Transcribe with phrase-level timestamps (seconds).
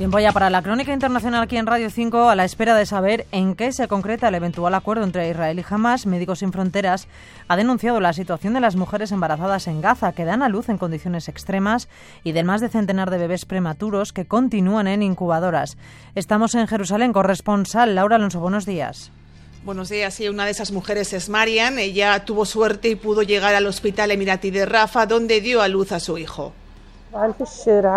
[0.00, 3.26] Tiempo ya para la crónica internacional aquí en Radio 5 a la espera de saber
[3.32, 6.06] en qué se concreta el eventual acuerdo entre Israel y Hamas.
[6.06, 7.06] Médicos Sin Fronteras
[7.48, 10.78] ha denunciado la situación de las mujeres embarazadas en Gaza que dan a luz en
[10.78, 11.86] condiciones extremas
[12.24, 15.76] y del más de centenar de bebés prematuros que continúan en incubadoras.
[16.14, 18.40] Estamos en Jerusalén, corresponsal Laura Alonso.
[18.40, 19.12] Buenos días.
[19.66, 20.14] Buenos días.
[20.14, 21.78] Sí, una de esas mujeres es Marian.
[21.78, 25.92] Ella tuvo suerte y pudo llegar al hospital Emirati de Rafa, donde dio a luz
[25.92, 26.54] a su hijo.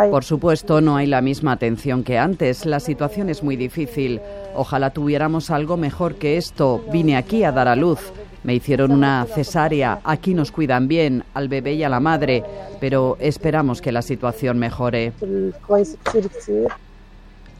[0.09, 2.65] Por supuesto, no hay la misma atención que antes.
[2.65, 4.19] La situación es muy difícil.
[4.55, 6.83] Ojalá tuviéramos algo mejor que esto.
[6.91, 7.99] Vine aquí a dar a luz.
[8.43, 9.99] Me hicieron una cesárea.
[10.03, 12.43] Aquí nos cuidan bien, al bebé y a la madre.
[12.79, 15.13] Pero esperamos que la situación mejore.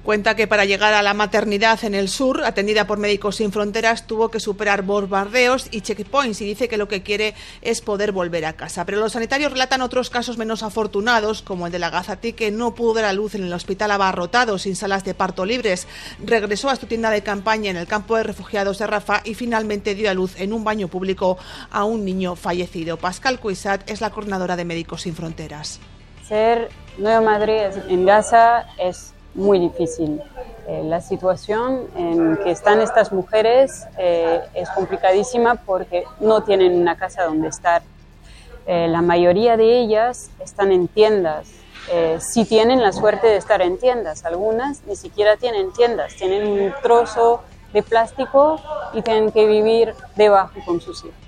[0.04, 4.06] Cuenta que para llegar a la maternidad en el sur, atendida por Médicos Sin Fronteras,
[4.06, 8.46] tuvo que superar bombardeos y checkpoints y dice que lo que quiere es poder volver
[8.46, 8.84] a casa.
[8.84, 12.76] Pero los sanitarios relatan otros casos menos afortunados, como el de la Gazatí, que no
[12.76, 15.88] pudo dar a luz en el hospital abarrotado, sin salas de parto libres.
[16.22, 19.96] Regresó a su tienda de campaña en el campo de refugiados de Rafa y finalmente
[19.96, 21.38] dio a luz en un baño público
[21.72, 22.98] a un niño fallecido.
[22.98, 25.80] Pascal Cuisat es la coordinadora de Médicos Sin Fronteras.
[26.28, 30.22] Ser nueva madre en Gaza es muy difícil.
[30.68, 36.98] Eh, la situación en que están estas mujeres eh, es complicadísima porque no tienen una
[36.98, 37.82] casa donde estar.
[38.66, 41.52] Eh, la mayoría de ellas están en tiendas.
[42.20, 46.74] si tienen la suerte de estar en tiendas, algunas ni siquiera tienen tiendas, tienen un
[46.82, 47.42] trozo
[47.74, 48.58] de plástico
[48.94, 51.23] y tienen que vivir debajo con sus hijos.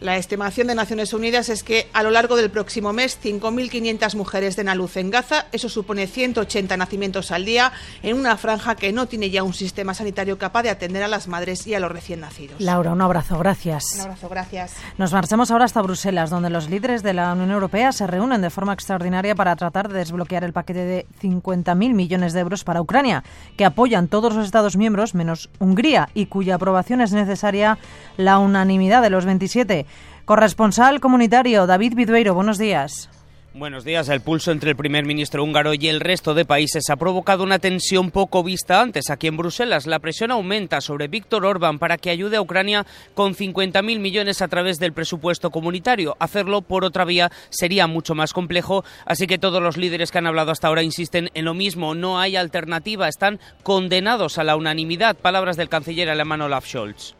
[0.00, 4.56] La estimación de Naciones Unidas es que a lo largo del próximo mes 5.500 mujeres
[4.56, 5.46] den a luz en Gaza.
[5.52, 9.94] Eso supone 180 nacimientos al día en una franja que no tiene ya un sistema
[9.94, 12.60] sanitario capaz de atender a las madres y a los recién nacidos.
[12.60, 13.94] Laura, un abrazo, gracias.
[13.94, 14.74] Un abrazo, gracias.
[14.98, 18.50] Nos marchamos ahora hasta Bruselas, donde los líderes de la Unión Europea se reúnen de
[18.50, 23.24] forma extraordinaria para tratar de desbloquear el paquete de 50.000 millones de euros para Ucrania,
[23.56, 27.78] que apoyan todos los Estados miembros menos Hungría y cuya aprobación es necesaria
[28.16, 29.86] la unanimidad de los 27.
[30.24, 33.10] Corresponsal comunitario David Vidueiro, buenos días.
[33.56, 34.08] Buenos días.
[34.08, 37.60] El pulso entre el primer ministro húngaro y el resto de países ha provocado una
[37.60, 39.10] tensión poco vista antes.
[39.10, 42.84] Aquí en Bruselas, la presión aumenta sobre Víctor Orbán para que ayude a Ucrania
[43.14, 46.16] con 50.000 millones a través del presupuesto comunitario.
[46.18, 50.26] Hacerlo por otra vía sería mucho más complejo, así que todos los líderes que han
[50.26, 51.94] hablado hasta ahora insisten en lo mismo.
[51.94, 53.06] No hay alternativa.
[53.06, 55.14] Están condenados a la unanimidad.
[55.16, 57.14] Palabras del canciller alemán Olaf Scholz.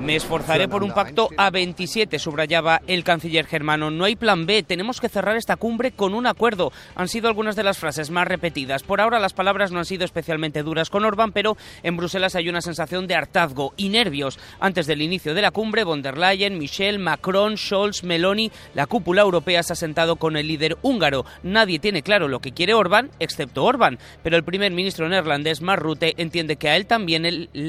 [0.00, 3.90] Me esforzaré por un pacto a 27, subrayaba el canciller germano.
[3.90, 6.72] No hay plan B, tenemos que cerrar esta cumbre con un acuerdo.
[6.94, 8.82] Han sido algunas de las frases más repetidas.
[8.82, 12.48] Por ahora las palabras no han sido especialmente duras con Orbán, pero en Bruselas hay
[12.48, 14.38] una sensación de hartazgo y nervios.
[14.60, 19.22] Antes del inicio de la cumbre, von der Leyen, Michel, Macron, Scholz, Meloni, la cúpula
[19.22, 21.24] europea se ha sentado con el líder húngaro.
[21.42, 26.14] Nadie tiene claro lo que quiere Orbán, excepto Orbán, pero el primer ministro neerlandés Marrute
[26.16, 27.26] entiende que a él también,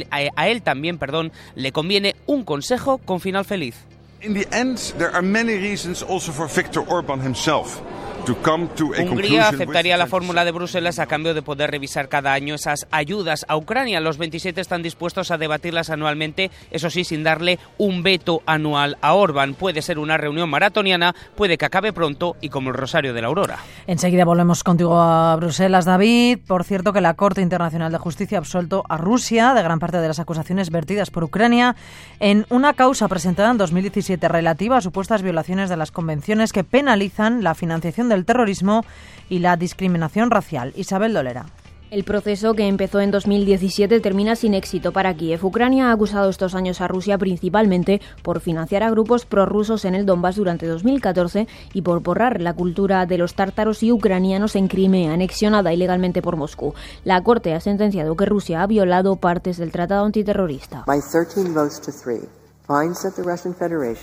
[0.09, 3.75] a él también perdón, le conviene un consejo con final feliz.
[4.21, 7.81] In the end, there are many reasons also for Viktor Orban himself.
[8.28, 13.46] Hungría aceptaría la fórmula de Bruselas a cambio de poder revisar cada año esas ayudas
[13.47, 14.00] a Ucrania.
[14.00, 19.13] Los 27 están dispuestos a debatirlas anualmente, eso sí, sin darle un veto anual a
[19.13, 19.53] Orban.
[19.53, 23.28] Puede ser una reunión maratoniana, puede que acabe pronto y como el Rosario de la
[23.28, 23.59] Aurora.
[23.88, 26.40] Enseguida volvemos contigo a Bruselas, David.
[26.46, 29.97] Por cierto, que la Corte Internacional de Justicia ha absuelto a Rusia de gran parte
[29.97, 31.75] de las acusaciones vertidas por Ucrania
[32.19, 37.44] en una causa presentada en 2017 relativa a supuestas violaciones de las convenciones que penalizan
[37.44, 38.83] la financiación del terrorismo
[39.29, 40.73] y la discriminación racial.
[40.75, 41.45] Isabel Dolera.
[41.91, 45.43] El proceso que empezó en 2017 termina sin éxito para Kiev.
[45.43, 50.05] Ucrania ha acusado estos años a Rusia principalmente por financiar a grupos prorrusos en el
[50.05, 55.13] Donbass durante 2014 y por borrar la cultura de los tártaros y ucranianos en Crimea,
[55.13, 56.75] anexionada ilegalmente por Moscú.
[57.05, 60.83] La Corte ha sentenciado que Rusia ha violado partes del tratado antiterrorista.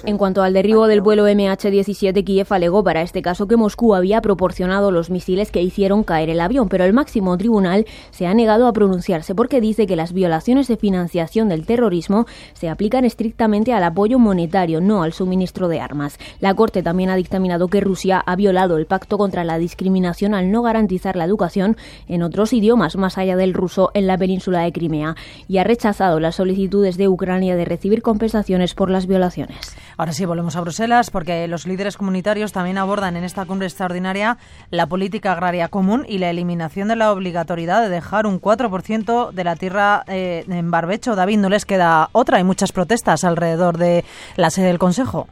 [0.08, 4.20] En cuanto al derribo del vuelo MH17, Kiev alegó para este caso que Moscú había
[4.20, 8.66] proporcionado los misiles que hicieron caer el avión, pero el máximo tribunal se ha negado
[8.66, 13.84] a pronunciarse porque dice que las violaciones de financiación del terrorismo se aplican estrictamente al
[13.84, 16.18] apoyo monetario, no al suministro de armas.
[16.40, 20.50] La Corte también ha dictaminado que Rusia ha violado el pacto contra la discriminación al
[20.50, 21.76] no garantizar la educación
[22.08, 25.14] en otros idiomas más allá del ruso en la península de Crimea
[25.46, 29.76] y ha rechazado las solicitudes de Ucrania de recibir compensación por las violaciones.
[29.96, 34.38] Ahora sí, volvemos a Bruselas porque los líderes comunitarios también abordan en esta cumbre extraordinaria
[34.70, 39.44] la política agraria común y la eliminación de la obligatoriedad de dejar un 4% de
[39.44, 41.16] la tierra eh, en barbecho.
[41.16, 42.38] David, no les queda otra.
[42.38, 44.04] Hay muchas protestas alrededor de
[44.36, 45.28] la sede del Consejo.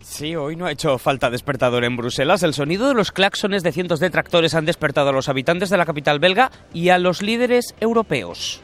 [0.00, 2.42] Sí, hoy no ha hecho falta despertador en Bruselas.
[2.42, 5.76] El sonido de los claxones de cientos de tractores han despertado a los habitantes de
[5.76, 8.62] la capital belga y a los líderes europeos.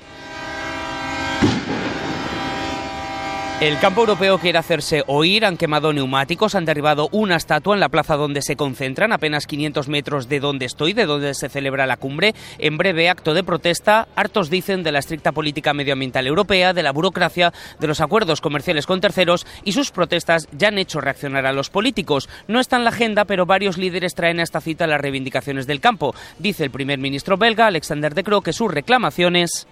[3.60, 7.88] El campo europeo quiere hacerse oír, han quemado neumáticos, han derribado una estatua en la
[7.88, 11.96] plaza donde se concentran, apenas 500 metros de donde estoy, de donde se celebra la
[11.96, 12.34] cumbre.
[12.58, 16.90] En breve acto de protesta, hartos dicen de la estricta política medioambiental europea, de la
[16.90, 21.52] burocracia, de los acuerdos comerciales con terceros y sus protestas ya han hecho reaccionar a
[21.52, 22.28] los políticos.
[22.48, 25.80] No está en la agenda, pero varios líderes traen a esta cita las reivindicaciones del
[25.80, 26.12] campo.
[26.40, 29.68] Dice el primer ministro belga, Alexander De Croo, que sus reclamaciones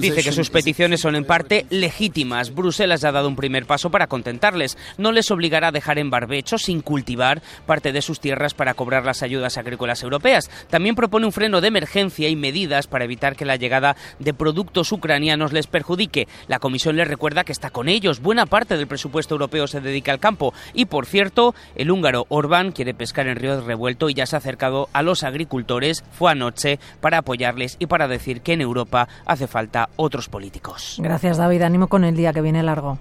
[0.00, 2.54] Dice que sus peticiones son en parte legítimas.
[2.54, 4.78] Bruselas ha dado un primer paso para contentarles.
[4.98, 9.04] No les obligará a dejar en barbecho, sin cultivar, parte de sus tierras para cobrar
[9.04, 10.50] las ayudas agrícolas europeas.
[10.70, 14.92] También propone un freno de emergencia y medidas para evitar que la llegada de productos
[14.92, 16.28] ucranianos les perjudique.
[16.46, 18.20] La Comisión les recuerda que está con ellos.
[18.20, 20.54] Buena parte del presupuesto europeo se dedica al campo.
[20.74, 24.38] Y, por cierto, el húngaro Orbán quiere pescar en río revuelto y ya se ha
[24.38, 26.04] acercado a los agricultores.
[26.12, 26.51] Fue anoche
[27.00, 30.96] para apoyarles y para decir que en Europa hace falta otros políticos.
[30.98, 31.62] Gracias, David.
[31.62, 32.98] Ánimo con el día que viene largo.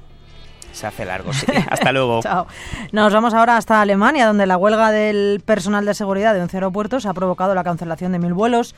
[0.72, 1.46] Se hace largo, sí.
[1.70, 2.22] Hasta luego.
[2.22, 2.48] Chao.
[2.92, 7.06] Nos vamos ahora hasta Alemania, donde la huelga del personal de seguridad de 11 aeropuertos
[7.06, 8.76] ha provocado la cancelación de mil vuelos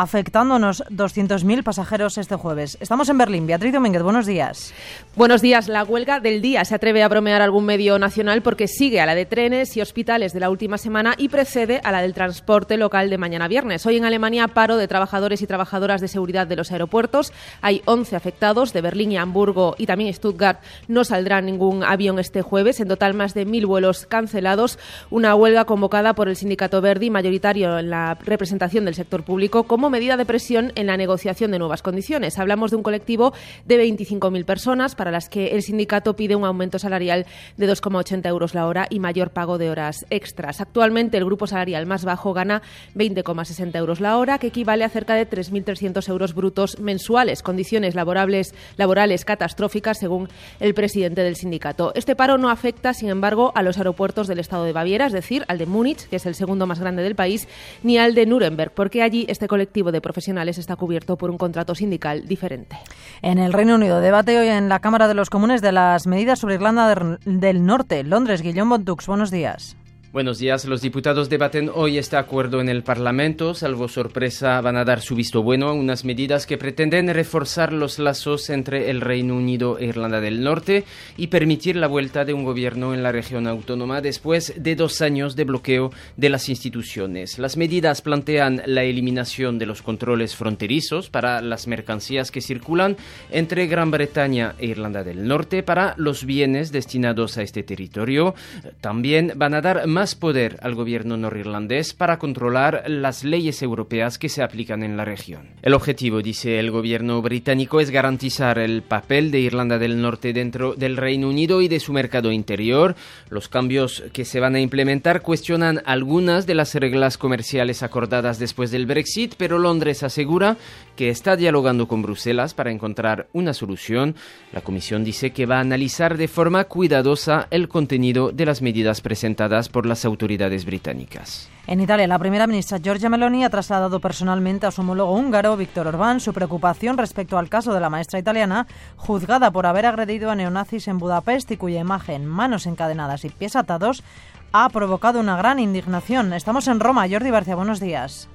[0.00, 2.76] afectándonos 200.000 pasajeros este jueves.
[2.80, 3.46] Estamos en Berlín.
[3.46, 4.74] Beatriz Domínguez, buenos días.
[5.14, 5.68] Buenos días.
[5.68, 9.14] La huelga del día se atreve a bromear algún medio nacional porque sigue a la
[9.14, 13.08] de trenes y hospitales de la última semana y precede a la del transporte local
[13.08, 13.86] de mañana viernes.
[13.86, 17.32] Hoy en Alemania paro de trabajadores y trabajadoras de seguridad de los aeropuertos.
[17.62, 20.60] Hay 11 afectados de Berlín y Hamburgo y también Stuttgart.
[20.88, 22.80] No saldrá ningún avión este jueves.
[22.80, 24.78] En total, más de mil vuelos cancelados.
[25.10, 29.85] Una huelga convocada por el sindicato Verdi, mayoritario en la representación del sector público, como
[29.90, 32.38] medida de presión en la negociación de nuevas condiciones.
[32.38, 33.32] Hablamos de un colectivo
[33.64, 38.54] de 25.000 personas para las que el sindicato pide un aumento salarial de 2,80 euros
[38.54, 40.60] la hora y mayor pago de horas extras.
[40.60, 42.62] Actualmente el grupo salarial más bajo gana
[42.94, 48.54] 20,60 euros la hora, que equivale a cerca de 3.300 euros brutos mensuales, condiciones laborables,
[48.76, 50.28] laborales catastróficas según
[50.60, 51.92] el presidente del sindicato.
[51.94, 55.44] Este paro no afecta, sin embargo, a los aeropuertos del estado de Baviera, es decir,
[55.48, 57.48] al de Múnich, que es el segundo más grande del país,
[57.82, 61.38] ni al de Nuremberg, porque allí este colectivo colectivo de profesionales está cubierto por un
[61.38, 62.76] contrato sindical diferente.
[63.20, 66.38] En el Reino Unido, debate hoy en la Cámara de los Comunes de las medidas
[66.38, 68.04] sobre Irlanda del Norte.
[68.04, 69.76] Londres, Guillaume Bontux, buenos días.
[70.16, 70.64] Buenos días.
[70.64, 73.52] Los diputados debaten hoy este acuerdo en el Parlamento.
[73.52, 77.98] Salvo sorpresa, van a dar su visto bueno a unas medidas que pretenden reforzar los
[77.98, 80.84] lazos entre el Reino Unido e Irlanda del Norte
[81.18, 85.36] y permitir la vuelta de un gobierno en la región autónoma después de dos años
[85.36, 87.38] de bloqueo de las instituciones.
[87.38, 92.96] Las medidas plantean la eliminación de los controles fronterizos para las mercancías que circulan
[93.30, 98.34] entre Gran Bretaña e Irlanda del Norte para los bienes destinados a este territorio.
[98.80, 104.28] También van a dar más poder al gobierno norirlandés para controlar las leyes europeas que
[104.28, 105.48] se aplican en la región.
[105.62, 110.74] El objetivo, dice el gobierno británico, es garantizar el papel de Irlanda del Norte dentro
[110.74, 112.94] del Reino Unido y de su mercado interior.
[113.30, 118.70] Los cambios que se van a implementar cuestionan algunas de las reglas comerciales acordadas después
[118.70, 120.56] del Brexit, pero Londres asegura
[120.96, 124.14] que está dialogando con Bruselas para encontrar una solución.
[124.52, 129.00] La Comisión dice que va a analizar de forma cuidadosa el contenido de las medidas
[129.00, 131.48] presentadas por las autoridades británicas.
[131.66, 135.86] En Italia, la primera ministra Giorgia Meloni ha trasladado personalmente a su homólogo húngaro, Víctor
[135.86, 140.34] Orbán, su preocupación respecto al caso de la maestra italiana juzgada por haber agredido a
[140.34, 144.04] neonazis en Budapest y cuya imagen, manos encadenadas y pies atados,
[144.52, 146.34] ha provocado una gran indignación.
[146.34, 147.08] Estamos en Roma.
[147.10, 148.28] Jordi Barcia, buenos días.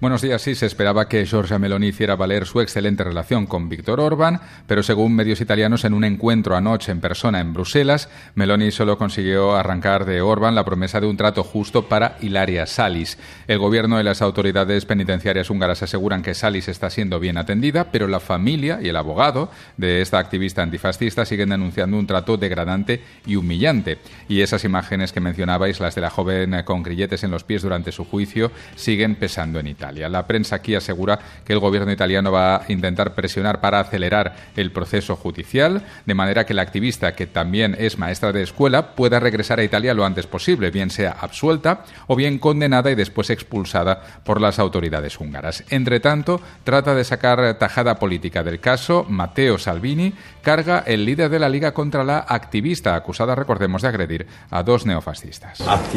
[0.00, 0.42] Buenos días.
[0.42, 4.84] Sí, se esperaba que Giorgia Meloni hiciera valer su excelente relación con Víctor Orban, pero
[4.84, 10.04] según medios italianos, en un encuentro anoche en persona en Bruselas, Meloni solo consiguió arrancar
[10.04, 13.18] de Orban la promesa de un trato justo para Hilaria Salis.
[13.48, 18.06] El gobierno y las autoridades penitenciarias húngaras aseguran que Salis está siendo bien atendida, pero
[18.06, 23.34] la familia y el abogado de esta activista antifascista siguen denunciando un trato degradante y
[23.34, 23.98] humillante.
[24.28, 27.90] Y esas imágenes que mencionabais, las de la joven con grilletes en los pies durante
[27.90, 29.87] su juicio, siguen pesando en Italia.
[29.92, 34.70] La prensa aquí asegura que el gobierno italiano va a intentar presionar para acelerar el
[34.70, 39.58] proceso judicial, de manera que la activista, que también es maestra de escuela, pueda regresar
[39.58, 44.40] a Italia lo antes posible, bien sea absuelta o bien condenada y después expulsada por
[44.40, 45.64] las autoridades húngaras.
[45.70, 49.06] Entre tanto, trata de sacar tajada política del caso.
[49.08, 54.26] Matteo Salvini carga el líder de la Liga contra la activista acusada, recordemos, de agredir
[54.50, 55.60] a dos neofascistas.
[55.60, 55.92] Actos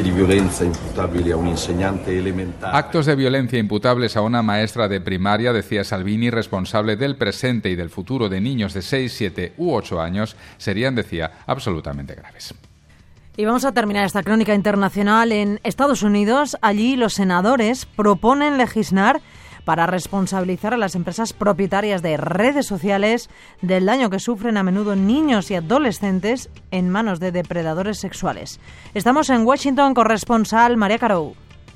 [3.06, 7.76] de violencia imputables imputables a una maestra de primaria, decía Salvini, responsable del presente y
[7.76, 12.54] del futuro de niños de 6, 7 u 8 años, serían, decía, absolutamente graves.
[13.38, 16.58] Y vamos a terminar esta crónica internacional en Estados Unidos.
[16.62, 19.20] Allí los senadores proponen legislar
[19.66, 23.32] para responsabilizar a las empresas propietarias de redes sociales
[23.64, 28.60] del daño que sufren a menudo niños y adolescentes en manos de depredadores sexuales.
[28.94, 31.34] Estamos en Washington, corresponsal María Carou.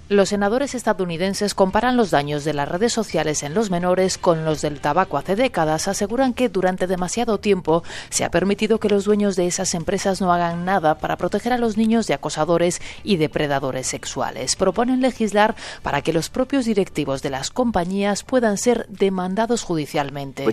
[0.07, 4.61] Los senadores estadounidenses comparan los daños de las redes sociales en los menores con los
[4.61, 5.87] del tabaco hace décadas.
[5.87, 10.31] Aseguran que durante demasiado tiempo se ha permitido que los dueños de esas empresas no
[10.31, 14.55] hagan nada para proteger a los niños de acosadores y depredadores sexuales.
[14.55, 20.43] Proponen legislar para que los propios directivos de las compañías puedan ser demandados judicialmente.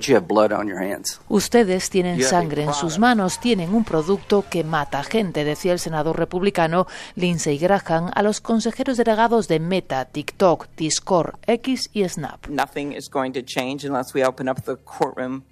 [1.29, 6.19] Ustedes tienen sangre en sus manos, tienen un producto que mata gente, decía el senador
[6.19, 12.47] republicano Lindsey Graham a los consejeros delegados de Meta, TikTok, Discord, X y Snap.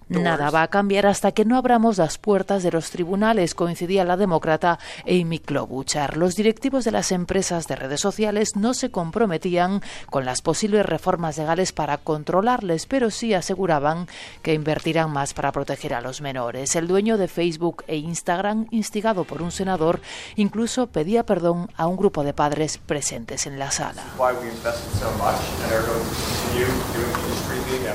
[0.09, 4.17] Nada va a cambiar hasta que no abramos las puertas de los tribunales, coincidía la
[4.17, 6.17] demócrata Amy Klobuchar.
[6.17, 11.39] Los directivos de las empresas de redes sociales no se comprometían con las posibles reformas
[11.39, 14.09] legales para controlarles, pero sí aseguraban
[14.43, 16.75] que invertirán más para proteger a los menores.
[16.75, 20.01] El dueño de Facebook e Instagram, instigado por un senador,
[20.35, 24.03] incluso pedía perdón a un grupo de padres presentes en la sala.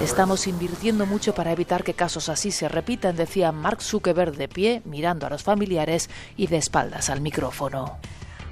[0.02, 4.82] Estamos invirtiendo mucho para evitar que casos así se repitan, decía Mark Zuckerberg de pie,
[4.86, 7.98] mirando a los familiares y de espaldas al micrófono.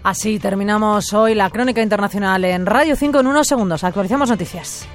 [0.03, 3.83] Así terminamos hoy la crónica internacional en Radio 5 en unos segundos.
[3.83, 4.85] Actualizamos noticias.